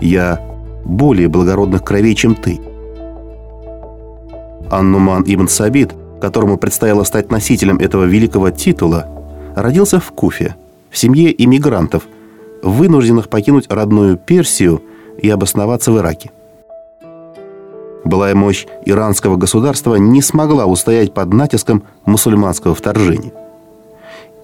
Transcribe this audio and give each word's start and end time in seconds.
«Я 0.00 0.40
более 0.84 1.28
благородных 1.28 1.84
кровей, 1.84 2.14
чем 2.14 2.34
ты». 2.34 2.60
Аннуман 4.70 5.24
ибн 5.26 5.48
Сабит, 5.48 5.94
которому 6.20 6.56
предстояло 6.56 7.02
стать 7.04 7.30
носителем 7.30 7.78
этого 7.78 8.04
великого 8.04 8.50
титула, 8.50 9.06
родился 9.56 9.98
в 10.00 10.12
Куфе, 10.12 10.54
в 10.90 10.98
семье 10.98 11.34
иммигрантов, 11.44 12.04
вынужденных 12.62 13.28
покинуть 13.28 13.70
родную 13.70 14.16
Персию 14.16 14.82
и 15.18 15.28
обосноваться 15.28 15.90
в 15.92 15.98
Ираке. 15.98 16.30
Былая 18.04 18.34
мощь 18.34 18.66
иранского 18.86 19.36
государства 19.36 19.96
не 19.96 20.22
смогла 20.22 20.66
устоять 20.66 21.12
под 21.12 21.32
натиском 21.32 21.84
мусульманского 22.06 22.74
вторжения. 22.74 23.32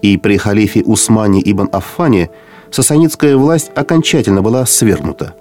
И 0.01 0.17
при 0.17 0.37
халифе 0.37 0.83
Усмане 0.83 1.41
ибн 1.43 1.69
Аффане 1.71 2.29
сасанитская 2.69 3.35
власть 3.35 3.71
окончательно 3.75 4.41
была 4.41 4.65
свергнута. 4.65 5.33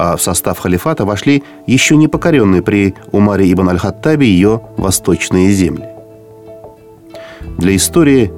А 0.00 0.16
в 0.16 0.22
состав 0.22 0.60
халифата 0.60 1.04
вошли 1.04 1.42
еще 1.66 1.96
не 1.96 2.06
покоренные 2.06 2.62
при 2.62 2.94
Умаре 3.10 3.52
ибн 3.52 3.70
Аль-Хаттабе 3.70 4.28
ее 4.28 4.60
восточные 4.76 5.50
земли. 5.50 5.86
Для 7.58 7.74
истории 7.74 8.30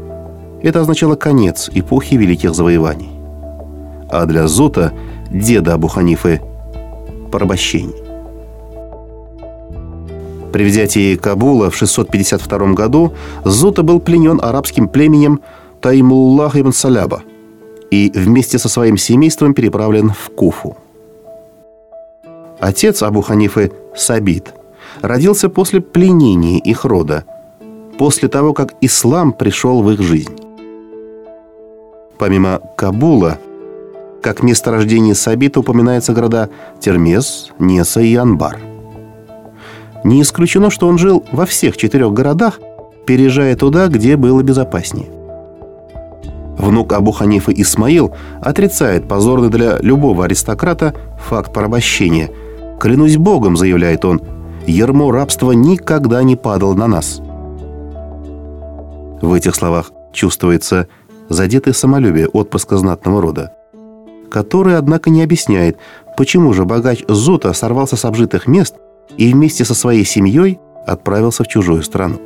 это 0.63 0.81
означало 0.81 1.17
конец 1.17 1.69
эпохи 1.75 2.15
великих 2.15 2.55
завоеваний. 2.55 3.11
А 4.11 4.25
для 4.25 4.49
Зута, 4.49 4.95
деда 5.31 5.75
Абу 5.75 5.89
Ханифы, 5.89 6.41
порабощение. 7.31 8.03
При 10.55 10.65
взятии 10.65 11.15
Кабула 11.17 11.69
в 11.69 11.77
652 11.77 12.73
году 12.73 13.13
Зута 13.45 13.83
был 13.83 14.01
пленен 14.01 14.41
арабским 14.43 14.89
племенем 14.89 15.41
Таймуллах 15.83 16.57
ибн 16.57 16.73
Саляба 16.73 17.23
и 17.91 18.11
вместе 18.15 18.59
со 18.59 18.71
своим 18.71 18.97
семейством 18.97 19.53
переправлен 19.53 20.11
в 20.11 20.31
Куфу. 20.31 20.79
Отец 22.61 23.03
Абу 23.03 23.23
Ханифы 23.23 23.73
Сабит 23.97 24.55
родился 25.01 25.49
после 25.49 25.81
пленения 25.81 26.59
их 26.59 26.85
рода, 26.85 27.25
после 27.99 28.29
того, 28.29 28.53
как 28.53 28.75
ислам 28.81 29.33
пришел 29.33 29.83
в 29.83 29.91
их 29.91 30.01
жизнь. 30.01 30.37
Помимо 32.19 32.61
Кабула, 32.77 33.39
как 34.23 34.43
место 34.43 34.71
рождения 34.71 35.15
Сабита 35.15 35.61
упоминаются 35.61 36.13
города 36.13 36.51
Термес, 36.81 37.51
Неса 37.59 38.01
и 38.01 38.15
Анбар– 38.15 38.59
не 40.05 40.23
исключено, 40.23 40.71
что 40.71 40.89
он 40.89 40.99
жил 40.99 41.25
во 41.31 41.47
всех 41.47 41.77
четырех 41.77 42.13
городах, 42.13 42.59
переезжая 43.07 43.55
туда, 43.57 43.89
где 43.89 44.17
было 44.17 44.43
безопаснее. 44.43 45.09
Внук 46.57 46.93
Абу 46.93 47.13
Ханифа 47.13 47.53
Исмаил 47.53 48.15
отрицает 48.43 49.09
позорный 49.09 49.49
для 49.49 49.79
любого 49.79 50.25
аристократа 50.25 50.95
факт 51.19 51.53
порабощения. 51.53 52.31
«Клянусь 52.81 53.19
Богом»,— 53.19 53.57
заявляет 53.59 54.05
он,— 54.05 54.21
«ермо 54.67 55.13
рабства 55.13 55.53
никогда 55.53 56.23
не 56.23 56.35
падал 56.35 56.75
на 56.75 56.89
нас». 56.89 57.21
В 59.21 59.33
этих 59.35 59.55
словах 59.55 59.93
чувствуется 60.13 60.89
задетое 61.29 61.75
самолюбие 61.75 62.27
отпрыска 62.27 62.79
знатного 62.79 63.21
рода, 63.21 63.53
который, 64.31 64.77
однако, 64.77 65.11
не 65.11 65.23
объясняет, 65.23 65.77
почему 66.17 66.53
же 66.55 66.65
богач 66.65 67.05
Зута 67.07 67.53
сорвался 67.53 67.97
с 67.97 68.05
обжитых 68.05 68.47
мест– 68.47 68.75
и 69.17 69.33
вместе 69.33 69.65
со 69.65 69.75
своей 69.75 70.05
семьей 70.05 70.61
отправился 70.87 71.45
в 71.45 71.49
чужую 71.49 71.83
страну. 71.83 72.19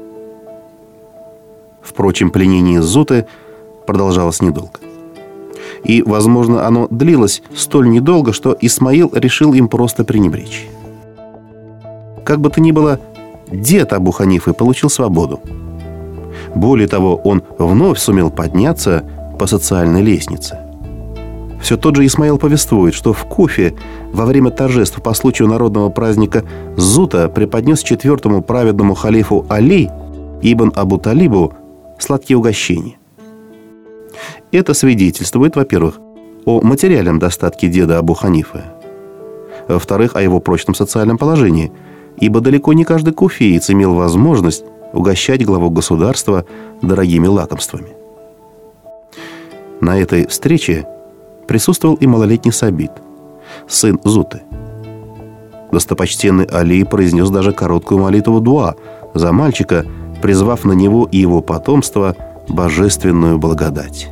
Впрочем, 1.83 2.31
пленение 2.31 2.83
Зуты 2.83 3.27
продолжалось 3.87 4.41
недолго. 4.41 4.81
И, 5.85 6.03
возможно, 6.03 6.67
оно 6.67 6.89
длилось 6.91 7.43
столь 7.55 7.91
недолго, 7.91 8.33
что 8.33 8.57
Исмаил 8.61 9.11
решил 9.15 9.53
им 9.53 9.69
просто 9.69 10.05
пренебречь. 10.05 10.67
Как 12.25 12.41
бы 12.41 12.49
то 12.49 12.61
ни 12.61 12.73
было, 12.73 13.01
дед 13.53 13.93
Абу 13.93 14.11
Ханифы 14.11 14.55
получил 14.55 14.89
свободу. 14.89 15.41
Более 16.55 16.89
того, 16.89 17.17
он 17.17 17.43
вновь 17.59 17.99
сумел 17.99 18.31
подняться 18.31 19.05
по 19.39 19.47
социальной 19.47 20.03
лестнице. 20.03 20.59
Все 21.61 21.77
тот 21.77 21.97
же 21.97 22.05
Исмаил 22.05 22.39
повествует, 22.39 22.95
что 22.95 23.13
в 23.13 23.25
Куфе 23.25 23.75
во 24.13 24.27
время 24.27 24.51
торжеств 24.51 25.03
по 25.03 25.15
случаю 25.15 25.49
народного 25.49 25.89
праздника 25.89 26.45
Зута 26.77 27.29
преподнес 27.29 27.83
четвертому 27.83 28.43
праведному 28.43 28.95
халифу 28.95 29.47
Али, 29.49 29.91
Ибн 30.43 30.73
Абу 30.75 30.99
Талибу, 30.99 31.55
сладкие 31.99 32.37
угощения. 32.37 32.97
Это 34.53 34.75
свидетельствует, 34.75 35.57
во-первых, 35.57 35.99
о 36.45 36.61
материальном 36.61 37.19
достатке 37.19 37.69
деда 37.69 37.99
Абу 37.99 38.15
Ханифы, 38.15 38.63
во-вторых, 39.69 40.15
о 40.17 40.23
его 40.23 40.41
прочном 40.41 40.75
социальном 40.75 41.19
положении, 41.19 41.73
ибо 42.19 42.41
далеко 42.41 42.73
не 42.73 42.85
каждый 42.85 43.15
куфеец 43.15 43.71
имел 43.71 43.95
возможность 43.95 44.65
угощать 44.93 45.45
главу 45.45 45.71
государства 45.71 46.45
дорогими 46.83 47.27
лакомствами. 47.27 47.97
На 49.81 49.99
этой 49.99 50.27
встрече 50.27 50.87
присутствовал 51.47 51.95
и 51.97 52.07
малолетний 52.07 52.53
Сабит, 52.53 52.93
сын 53.67 53.99
Зуты. 54.05 54.43
Достопочтенный 55.73 56.45
Али 56.45 56.85
произнес 56.85 57.31
даже 57.31 57.53
короткую 57.53 58.01
молитву 58.01 58.41
Дуа 58.41 58.77
за 59.15 59.33
мальчика, 59.33 59.85
призвав 60.23 60.65
на 60.65 60.73
него 60.73 61.09
и 61.11 61.19
его 61.19 61.43
потомство 61.43 62.17
божественную 62.49 63.39
благодать. 63.39 64.09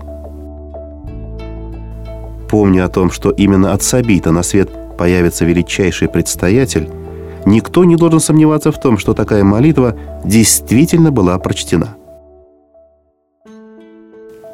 Помня 2.49 2.85
о 2.85 2.89
том, 2.89 3.11
что 3.11 3.31
именно 3.31 3.73
от 3.73 3.83
Сабита 3.83 4.31
на 4.31 4.43
свет 4.43 4.71
появится 4.99 5.45
величайший 5.45 6.09
предстоятель, 6.09 6.91
никто 7.47 7.85
не 7.85 7.97
должен 7.97 8.21
сомневаться 8.21 8.73
в 8.73 8.81
том, 8.81 8.99
что 8.99 9.15
такая 9.15 9.43
молитва 9.43 9.97
действительно 10.25 11.11
была 11.11 11.39
прочтена. 11.39 11.97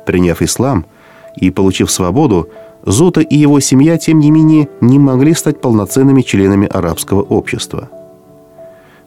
Приняв 0.07 0.43
ислам 0.43 0.87
и 1.37 1.51
получив 1.51 1.91
свободу, 1.91 2.49
Зута 2.85 3.21
и 3.21 3.37
его 3.37 3.61
семья, 3.61 3.99
тем 3.99 4.21
не 4.21 4.31
менее, 4.31 4.69
не 4.81 4.99
могли 4.99 5.35
стать 5.35 5.61
полноценными 5.61 6.23
членами 6.23 6.69
арабского 6.69 7.23
общества. 7.23 7.91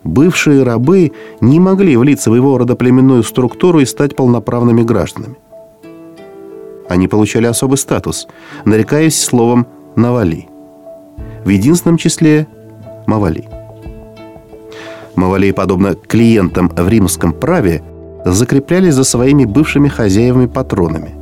Бывшие 0.03 0.63
рабы 0.63 1.11
не 1.41 1.59
могли 1.59 1.95
влиться 1.95 2.31
в 2.31 2.35
его 2.35 2.57
родоплеменную 2.57 3.23
структуру 3.23 3.79
и 3.79 3.85
стать 3.85 4.15
полноправными 4.15 4.81
гражданами. 4.81 5.37
Они 6.89 7.07
получали 7.07 7.45
особый 7.45 7.77
статус, 7.77 8.27
нарекаясь 8.65 9.21
словом 9.21 9.67
«навали». 9.95 10.47
В 11.45 11.49
единственном 11.49 11.97
числе 11.97 12.47
«мавали». 13.07 13.45
Мавали, 15.15 15.51
подобно 15.51 15.95
клиентам 15.95 16.69
в 16.69 16.87
римском 16.87 17.33
праве, 17.33 17.83
закреплялись 18.25 18.95
за 18.95 19.03
своими 19.03 19.45
бывшими 19.45 19.87
хозяевами-патронами 19.87 21.21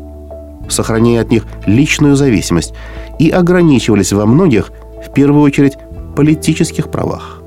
сохраняя 0.71 1.21
от 1.21 1.31
них 1.31 1.45
личную 1.65 2.15
зависимость, 2.15 2.73
и 3.17 3.29
ограничивались 3.29 4.13
во 4.13 4.25
многих, 4.25 4.71
в 5.05 5.13
первую 5.13 5.43
очередь, 5.43 5.77
политических 6.15 6.89
правах. 6.89 7.38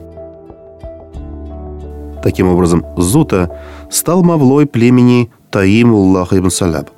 Таким 2.23 2.49
образом, 2.49 2.87
Зута 2.97 3.51
стал 3.91 4.23
мавлой 4.23 4.67
племени 4.67 5.31
Таимуллах 5.51 6.33
ибн 6.33 6.51
Саляб, 6.51 6.89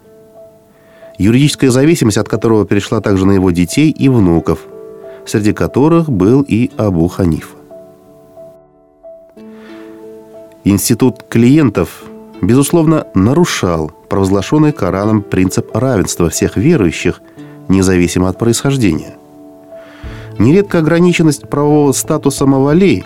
юридическая 1.18 1.70
зависимость 1.70 2.18
от 2.18 2.28
которого 2.28 2.66
перешла 2.66 3.00
также 3.00 3.26
на 3.26 3.32
его 3.32 3.50
детей 3.50 3.90
и 3.90 4.08
внуков, 4.08 4.60
среди 5.26 5.52
которых 5.52 6.10
был 6.10 6.42
и 6.46 6.70
Абу 6.76 7.08
Ханифа. 7.08 7.56
Институт 10.64 11.24
клиентов, 11.28 12.04
безусловно, 12.40 13.06
нарушал 13.14 13.90
провозглашенный 14.08 14.72
Кораном 14.72 15.22
принцип 15.22 15.74
равенства 15.74 16.28
всех 16.28 16.56
верующих, 16.56 17.20
независимо 17.68 18.28
от 18.28 18.38
происхождения. 18.38 19.16
Нередко 20.38 20.78
ограниченность 20.78 21.48
правового 21.48 21.92
статуса 21.92 22.44
мавалей 22.44 23.04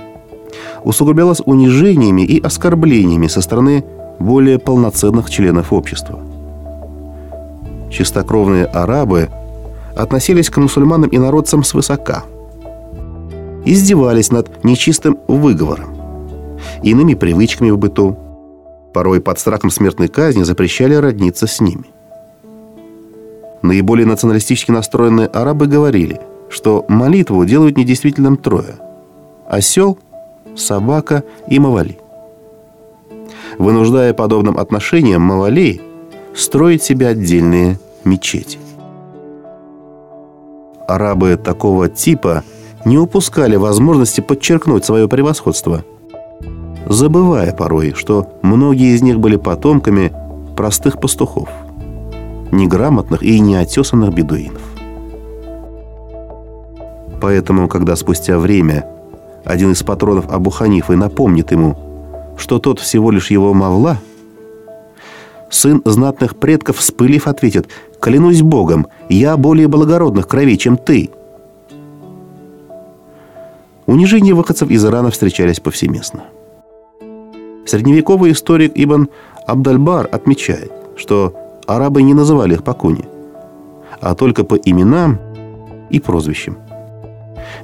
усугублялась 0.85 1.43
унижениями 1.45 2.23
и 2.23 2.41
оскорблениями 2.41 3.27
со 3.27 3.41
стороны 3.41 3.85
более 4.19 4.59
полноценных 4.59 5.31
членов 5.31 5.73
общества. 5.73 6.19
Чистокровные 7.91 8.67
арабы 8.67 9.29
относились 9.97 10.51
к 10.51 10.57
мусульманам 10.59 11.11
и 11.11 11.19
народцам 11.19 11.65
свысока, 11.65 12.25
издевались 13.65 14.31
над 14.31 14.65
нечистым 14.65 15.19
выговором, 15.27 15.97
иными 16.83 17.15
привычками 17.15 17.71
в 17.71 17.79
быту, 17.79 18.17
порой 18.93 19.21
под 19.21 19.39
страхом 19.39 19.71
смертной 19.71 20.09
казни 20.09 20.43
запрещали 20.43 20.95
родниться 20.95 21.47
с 21.47 21.61
ними. 21.61 21.85
Наиболее 23.63 24.07
националистически 24.07 24.71
настроенные 24.71 25.27
арабы 25.27 25.67
говорили, 25.67 26.21
что 26.49 26.85
молитву 26.89 27.45
делают 27.45 27.77
недействительным 27.77 28.37
трое– 28.37 28.77
осел, 29.49 29.99
собака 30.59 31.25
и 31.49 31.59
мавали. 31.59 31.99
Вынуждая 33.59 34.15
подобным 34.15 34.59
отношением 34.59 35.23
мавалей 35.23 35.81
строить 36.35 36.83
себе 36.83 37.09
отдельные 37.09 37.79
мечети. 38.05 38.59
арабы 40.89 41.37
такого 41.37 41.89
типа 41.89 42.43
не 42.85 42.99
упускали 42.99 43.57
возможности 43.57 44.23
подчеркнуть 44.23 44.85
свое 44.85 45.07
превосходство, 45.07 45.85
забывая 46.87 47.53
порой, 47.53 47.93
что 47.95 48.27
многие 48.43 48.95
из 48.95 49.03
них 49.03 49.21
были 49.21 49.37
потомками 49.37 50.13
простых 50.57 50.99
пастухов, 50.99 51.51
неграмотных 52.51 53.23
и 53.23 53.39
неотесанных 53.39 54.15
бедуинов. 54.15 54.63
Поэтому, 57.21 57.69
когда 57.69 57.95
спустя 57.95 58.39
время 58.39 58.87
один 59.49 59.73
из 59.73 59.83
патронов 59.83 60.31
Абу 60.31 60.51
Ханифы 60.51 60.95
напомнит 60.95 61.51
ему, 61.53 61.75
что 62.37 62.59
тот 62.59 62.79
всего 62.79 63.11
лишь 63.11 63.31
его 63.31 63.55
мавла, 63.55 63.99
сын 65.51 65.81
знатных 65.87 66.37
предков, 66.37 66.77
вспылив, 66.77 67.27
ответит 67.27 67.67
«Клянусь 67.99 68.43
Богом, 68.43 68.89
я 69.09 69.39
более 69.39 69.67
благородных 69.67 70.29
кровей, 70.29 70.59
чем 70.59 70.77
ты». 70.77 71.11
Унижения 73.87 74.35
выходцев 74.35 74.69
из 74.69 74.85
Ирана 74.85 75.11
встречались 75.11 75.61
повсеместно. 75.61 76.25
Средневековый 77.65 78.33
историк 78.33 78.73
Ибн 78.75 79.09
Абдальбар 79.47 80.11
отмечает, 80.13 80.71
что 80.95 81.35
арабы 81.67 82.03
не 82.03 82.13
называли 82.13 82.53
их 82.53 82.65
по 82.65 82.75
куне, 82.75 83.07
а 84.03 84.15
только 84.15 84.45
по 84.45 84.57
именам 84.57 85.19
и 85.89 86.01
прозвищам– 86.01 86.59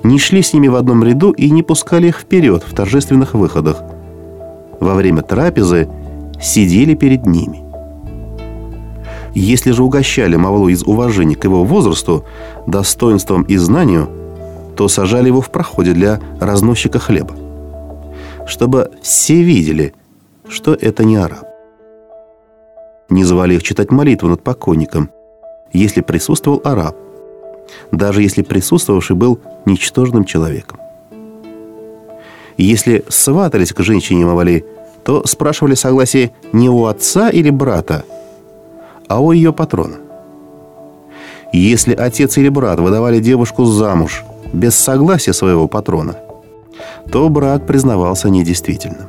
не 0.02 0.18
шли 0.18 0.42
с 0.42 0.52
ними 0.52 0.68
в 0.68 0.76
одном 0.76 1.04
ряду 1.04 1.30
и 1.32 1.50
не 1.50 1.62
пускали 1.62 2.08
их 2.08 2.18
вперед 2.18 2.64
в 2.66 2.74
торжественных 2.74 3.34
выходах. 3.34 3.82
Во 4.80 4.94
время 4.94 5.22
трапезы 5.22 5.88
сидели 6.40 6.94
перед 6.94 7.26
ними. 7.26 7.62
Если 9.34 9.72
же 9.72 9.82
угощали 9.82 10.36
Мавлу 10.36 10.68
из 10.68 10.84
уважения 10.84 11.34
к 11.34 11.44
его 11.44 11.64
возрасту, 11.64 12.24
достоинством 12.66 13.42
и 13.42 13.56
знанию, 13.56 14.08
то 14.76 14.88
сажали 14.88 15.28
его 15.28 15.40
в 15.40 15.50
проходе 15.50 15.92
для 15.92 16.20
разносчика 16.40 16.98
хлеба. 16.98 17.34
Чтобы 18.46 18.90
все 19.02 19.42
видели, 19.42 19.94
что 20.48 20.74
это 20.74 21.04
не 21.04 21.16
араб. 21.16 21.46
Не 23.08 23.24
звали 23.24 23.54
их 23.54 23.62
читать 23.62 23.90
молитву 23.90 24.28
над 24.28 24.42
покойником, 24.42 25.10
если 25.72 26.00
присутствовал 26.00 26.60
араб 26.64 26.96
даже 27.92 28.22
если 28.22 28.42
присутствовавший 28.42 29.16
был 29.16 29.40
ничтожным 29.66 30.24
человеком. 30.24 30.78
Если 32.56 33.04
сватались 33.08 33.72
к 33.72 33.82
женщине 33.82 34.24
Мавали, 34.24 34.64
то 35.04 35.26
спрашивали 35.26 35.74
согласие 35.74 36.32
не 36.52 36.70
у 36.70 36.86
отца 36.86 37.28
или 37.28 37.50
брата, 37.50 38.04
а 39.08 39.20
у 39.20 39.32
ее 39.32 39.52
патрона. 39.52 39.96
Если 41.52 41.94
отец 41.94 42.38
или 42.38 42.48
брат 42.48 42.80
выдавали 42.80 43.20
девушку 43.20 43.64
замуж 43.64 44.24
без 44.52 44.74
согласия 44.74 45.32
своего 45.32 45.68
патрона, 45.68 46.16
то 47.10 47.28
брак 47.28 47.66
признавался 47.66 48.30
недействительным. 48.30 49.08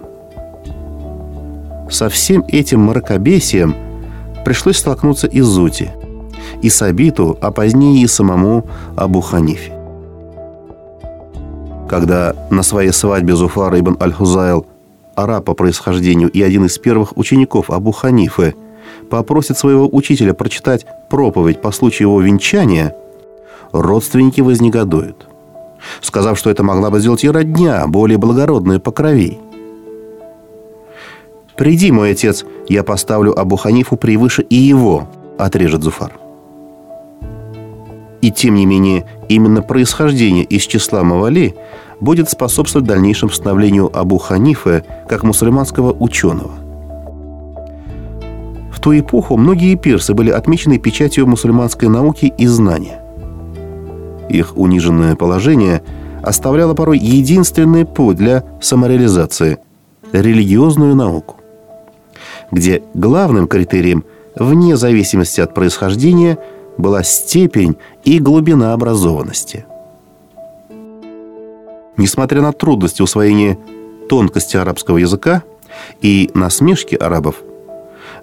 Со 1.89 2.09
всем 2.09 2.43
этим 2.47 2.81
мракобесием 2.81 3.75
пришлось 4.43 4.77
столкнуться 4.77 5.27
и 5.27 5.41
Зути– 5.41 5.89
и 6.65 6.69
Сабиту, 6.69 7.37
а 7.41 7.51
позднее 7.51 8.01
и 8.01 8.07
самому 8.07 8.65
Абу 8.95 9.21
Ханифе. 9.21 9.71
Когда 11.87 12.33
на 12.49 12.63
своей 12.63 12.91
свадьбе 12.91 13.35
Зуфар 13.35 13.77
ибн 13.79 13.95
Аль-Хузайл, 14.01 14.65
араб 15.13 15.45
по 15.45 15.53
происхождению 15.53 16.31
и 16.31 16.41
один 16.41 16.65
из 16.65 16.79
первых 16.79 17.15
учеников 17.17 17.69
Абу 17.69 17.91
Ханифы, 17.91 18.55
попросит 19.11 19.59
своего 19.59 19.87
учителя 19.91 20.33
прочитать 20.33 20.87
проповедь 21.07 21.61
по 21.61 21.71
случаю 21.71 22.07
его 22.07 22.19
венчания, 22.19 22.95
родственники 23.71 24.41
вознегодуют, 24.41 25.27
сказав, 26.01 26.39
что 26.39 26.49
это 26.49 26.63
могла 26.63 26.89
бы 26.89 26.99
сделать 26.99 27.23
и 27.23 27.29
родня, 27.29 27.85
более 27.85 28.17
благородная 28.17 28.79
по 28.79 28.91
крови. 28.91 29.37
«Приди, 31.55 31.91
мой 31.91 32.13
отец, 32.13 32.43
я 32.67 32.83
поставлю 32.83 33.39
Абу 33.39 33.55
Ханифу 33.55 33.97
превыше 33.97 34.41
и 34.41 34.55
его»,— 34.55 35.07
отрежет 35.37 35.83
Зуфар. 35.83 36.24
И 38.25 38.31
тем 38.31 38.55
не 38.55 38.65
менее, 38.65 39.05
именно 39.29 39.61
происхождение 39.61 40.43
из 40.45 40.63
числа 40.63 41.03
Мавали 41.03 41.53
будет 41.99 42.27
способствовать 42.27 42.87
дальнейшему 42.87 43.31
становлению 43.31 43.95
Абу 43.95 44.17
Ханифы 44.17 44.83
как 45.07 45.21
мусульманского 45.21 45.93
ученого. 45.93 46.49
В 48.71 48.79
ту 48.79 48.97
эпоху 48.97 49.37
многие 49.37 49.75
пирсы 49.75 50.15
были 50.15 50.31
отмечены 50.31 50.79
печатью 50.79 51.27
мусульманской 51.27 51.87
науки 51.87 52.33
и 52.35 52.47
знания. 52.47 52.99
Их 54.27 54.57
униженное 54.57 55.15
положение 55.15 55.83
оставляло 56.23 56.73
порой 56.73 56.97
единственный 56.97 57.85
путь 57.85 58.17
для 58.17 58.43
самореализации– 58.59 59.59
религиозную 60.11 60.95
науку, 60.95 61.35
где 62.51 62.81
главным 62.95 63.47
критерием, 63.47 64.03
вне 64.35 64.77
зависимости 64.77 65.41
от 65.41 65.53
происхождения– 65.53 66.39
была 66.77 67.03
степень 67.03 67.77
и 68.03 68.19
глубина 68.19 68.73
образованности. 68.73 69.65
Несмотря 71.97 72.41
на 72.41 72.51
трудности 72.51 73.01
усвоения 73.01 73.57
тонкости 74.09 74.57
арабского 74.57 74.97
языка 74.97 75.43
и 76.01 76.29
насмешки 76.33 76.95
арабов, 76.95 77.37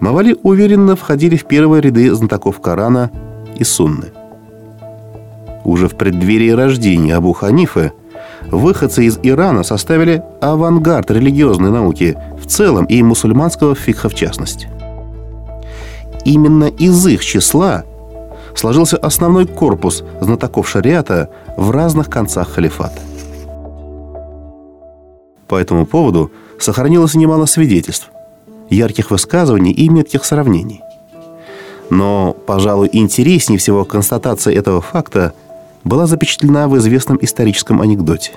Мавали 0.00 0.36
уверенно 0.42 0.96
входили 0.96 1.36
в 1.36 1.44
первые 1.44 1.80
ряды 1.80 2.12
знатоков 2.12 2.60
Корана 2.60 3.10
и 3.56 3.62
Сунны. 3.62 4.06
Уже 5.64 5.88
в 5.88 5.96
преддверии 5.96 6.50
рождения 6.50 7.14
Абу 7.14 7.32
Ханифы 7.32 7.92
выходцы 8.50 9.04
из 9.04 9.20
Ирана 9.22 9.62
составили 9.62 10.22
авангард 10.40 11.10
религиозной 11.10 11.70
науки 11.70 12.18
в 12.40 12.46
целом 12.46 12.84
и 12.86 13.00
мусульманского 13.02 13.76
фикха 13.76 14.08
в 14.08 14.14
частности. 14.14 14.68
Именно 16.24 16.64
из 16.64 17.06
их 17.06 17.24
числа– 17.24 17.84
сложился 18.54 18.96
основной 18.96 19.46
корпус 19.46 20.04
знатоков 20.20 20.68
шариата 20.68 21.30
в 21.56 21.70
разных 21.70 22.08
концах 22.10 22.50
халифата. 22.50 23.00
По 25.48 25.56
этому 25.56 25.84
поводу 25.86 26.30
сохранилось 26.58 27.14
немало 27.14 27.46
свидетельств, 27.46 28.10
ярких 28.70 29.10
высказываний 29.10 29.72
и 29.72 29.88
метких 29.88 30.24
сравнений. 30.24 30.80
Но, 31.90 32.34
пожалуй, 32.46 32.88
интереснее 32.92 33.58
всего 33.58 33.84
констатация 33.84 34.54
этого 34.54 34.80
факта 34.80 35.34
была 35.84 36.06
запечатлена 36.06 36.68
в 36.68 36.78
известном 36.78 37.18
историческом 37.20 37.82
анекдоте. 37.82 38.32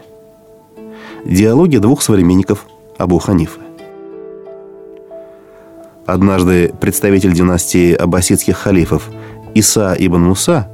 Диалоги 1.23 1.77
двух 1.77 2.01
современников 2.01 2.65
Абу 2.97 3.17
Ханифы. 3.19 3.61
Однажды 6.05 6.71
представитель 6.79 7.33
династии 7.33 7.93
аббасидских 7.93 8.57
халифов 8.57 9.09
Иса 9.55 9.95
ибн 9.97 10.21
Муса, 10.21 10.67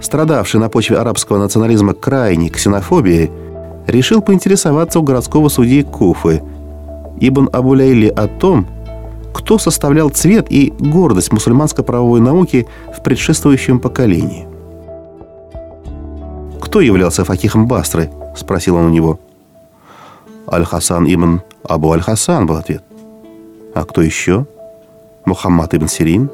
страдавший 0.00 0.60
на 0.60 0.68
почве 0.68 0.98
арабского 0.98 1.38
национализма 1.38 1.94
крайней 1.94 2.50
ксенофобией, 2.50 3.30
решил 3.86 4.20
поинтересоваться 4.20 5.00
у 5.00 5.02
городского 5.02 5.48
судьи 5.48 5.82
Куфы 5.82 6.42
Ибн 7.18 7.48
Абуляйли 7.52 8.08
о 8.08 8.28
том, 8.28 8.66
кто 9.32 9.58
составлял 9.58 10.10
цвет 10.10 10.46
и 10.50 10.72
гордость 10.78 11.32
мусульманско-правовой 11.32 12.20
науки 12.20 12.66
в 12.94 13.02
предшествующем 13.02 13.80
поколении. 13.80 14.46
«Кто 16.60 16.80
являлся 16.82 17.24
факихом 17.24 17.66
Басры?»– 17.66 18.10
спросил 18.36 18.76
он 18.76 18.86
у 18.86 18.90
него. 18.90 19.18
«Аль-Хасан 20.46 21.06
ибн 21.06 21.40
Абу 21.66 21.92
Аль-Хасан» 21.92 22.46
был 22.46 22.56
ответ. 22.56 22.84
«А 23.74 23.84
кто 23.84 24.02
еще?» 24.02 24.46
«Мухаммад 25.24 25.74
ибн 25.74 25.88
Сирин?» 25.88 26.30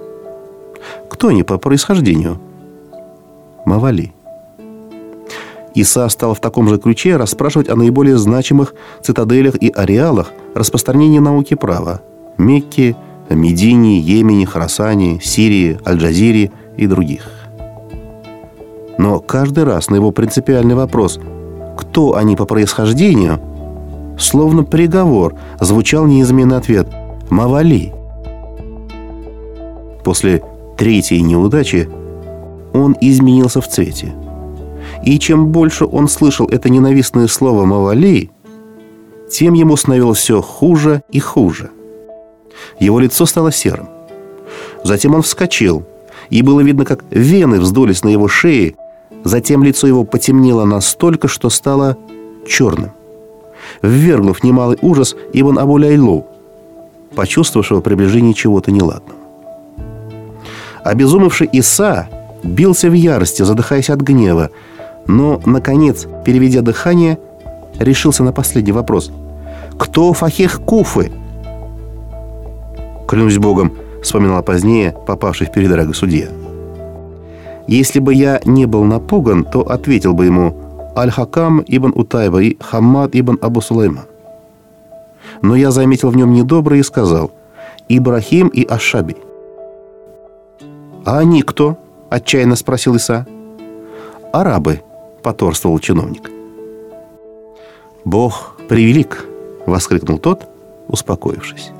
Кто 1.08 1.28
они 1.28 1.42
по 1.42 1.58
происхождению? 1.58 2.38
Мавали. 3.64 4.12
Иса 5.74 6.08
стал 6.08 6.34
в 6.34 6.40
таком 6.40 6.68
же 6.68 6.78
ключе 6.78 7.16
расспрашивать 7.16 7.68
о 7.68 7.76
наиболее 7.76 8.18
значимых 8.18 8.74
цитаделях 9.02 9.56
и 9.56 9.70
ареалах 9.70 10.32
распространения 10.54 11.20
науки 11.20 11.54
права– 11.54 12.00
Мекке, 12.38 12.96
Медине, 13.30 13.98
Йемене, 13.98 14.46
Харасане, 14.46 15.20
Сирии, 15.20 15.78
Аль-Джазире 15.86 16.50
и 16.76 16.86
других. 16.86 17.28
Но 18.98 19.20
каждый 19.20 19.64
раз 19.64 19.88
на 19.88 19.96
его 19.96 20.10
принципиальный 20.10 20.74
вопрос 20.74 21.18
«Кто 21.78 22.16
они 22.16 22.36
по 22.36 22.44
происхождению?» 22.44 23.40
словно 24.18 24.62
приговор 24.62 25.34
звучал 25.60 26.06
неизменный 26.06 26.56
ответ 26.56 26.88
«Мавали». 27.30 27.92
После 30.04 30.42
третьей 30.76 31.22
неудачи 31.22 31.88
он 32.72 32.96
изменился 33.00 33.60
в 33.60 33.68
цвете. 33.68 34.14
И 35.04 35.18
чем 35.18 35.48
больше 35.48 35.84
он 35.84 36.08
слышал 36.08 36.46
это 36.46 36.68
ненавистное 36.68 37.26
слово 37.26 37.64
«мавалей», 37.64 38.30
тем 39.30 39.54
ему 39.54 39.76
становилось 39.76 40.18
все 40.18 40.42
хуже 40.42 41.02
и 41.10 41.18
хуже. 41.18 41.70
Его 42.78 43.00
лицо 43.00 43.26
стало 43.26 43.50
серым. 43.50 43.88
Затем 44.84 45.14
он 45.14 45.22
вскочил, 45.22 45.84
и 46.28 46.42
было 46.42 46.60
видно, 46.60 46.84
как 46.84 47.04
вены 47.10 47.58
вздулись 47.58 48.04
на 48.04 48.08
его 48.08 48.28
шее, 48.28 48.74
Затем 49.24 49.62
лицо 49.62 49.86
его 49.86 50.04
потемнело 50.04 50.64
настолько, 50.64 51.28
что 51.28 51.48
стало 51.48 51.96
черным. 52.46 52.90
Ввергнув 53.80 54.42
немалый 54.42 54.78
ужас 54.82 55.14
Ибн 55.32 55.58
Абу-Ляйлоу, 55.58 56.26
почувствовавшего 57.14 57.80
приближение 57.80 58.34
чего-то 58.34 58.72
неладного. 58.72 59.21
Обезумевший 60.84 61.48
Иса 61.52 62.08
бился 62.42 62.88
в 62.88 62.92
ярости, 62.92 63.42
задыхаясь 63.42 63.90
от 63.90 64.00
гнева, 64.00 64.50
но, 65.06 65.40
наконец, 65.44 66.06
переведя 66.24 66.60
дыхание, 66.60 67.18
решился 67.78 68.22
на 68.24 68.32
последний 68.32 68.72
вопрос. 68.72 69.10
«Кто 69.78 70.12
фахех 70.12 70.60
Куфы?» 70.62 71.12
«Клянусь 73.08 73.38
Богом»,— 73.38 73.72
вспоминала 74.02 74.42
позднее 74.42 74.94
попавший 75.06 75.46
в 75.46 75.52
передрагу 75.52 75.94
судья. 75.94 76.28
«Если 77.66 78.00
бы 78.00 78.14
я 78.14 78.40
не 78.44 78.66
был 78.66 78.84
напуган, 78.84 79.44
то 79.44 79.60
ответил 79.60 80.14
бы 80.14 80.26
ему 80.26 80.56
Аль-Хакам 80.96 81.64
ибн 81.66 81.92
Утайба 81.94 82.42
и 82.42 82.56
Хаммад 82.60 83.10
ибн 83.14 83.38
Абу 83.40 83.60
Сулейман. 83.60 84.04
Но 85.40 85.56
я 85.56 85.70
заметил 85.70 86.10
в 86.10 86.16
нем 86.16 86.32
недоброе 86.32 86.80
и 86.80 86.82
сказал 86.82 87.30
Ибрахим 87.88 88.48
и 88.48 88.64
Ашаби. 88.64 89.16
«А 91.04 91.18
они 91.18 91.42
кто?»– 91.42 91.78
отчаянно 92.10 92.56
спросил 92.56 92.94
Иса. 92.94 93.26
«Арабы»,– 94.32 94.82
поторствовал 95.22 95.78
чиновник. 95.78 96.30
«Бог 98.04 98.56
превелик!»– 98.68 99.26
воскликнул 99.66 100.18
тот, 100.18 100.48
успокоившись. 100.88 101.72